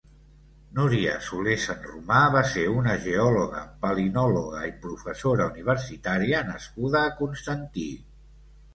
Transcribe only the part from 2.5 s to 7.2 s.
ser una geòloga, palinòloga i professora universitària nascuda a